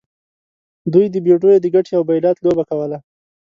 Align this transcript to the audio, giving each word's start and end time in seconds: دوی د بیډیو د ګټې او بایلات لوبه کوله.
دوی 0.93 1.05
د 1.09 1.15
بیډیو 1.25 1.55
د 1.61 1.65
ګټې 1.75 1.93
او 1.97 2.03
بایلات 2.09 2.37
لوبه 2.39 2.63
کوله. 2.69 2.97